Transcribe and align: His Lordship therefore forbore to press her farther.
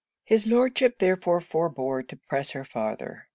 His 0.23 0.47
Lordship 0.47 0.97
therefore 0.97 1.39
forbore 1.41 2.01
to 2.07 2.15
press 2.17 2.49
her 2.53 2.65
farther. 2.65 3.27